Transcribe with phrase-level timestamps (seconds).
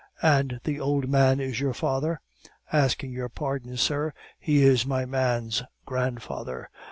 [0.23, 2.21] "And that old man is your father?"
[2.73, 6.71] "Asking your pardon, sir, he is my man's grandfather.